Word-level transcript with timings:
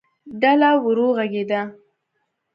ډله 0.41 0.71
ورو 0.83 1.07
غږېده. 1.17 1.61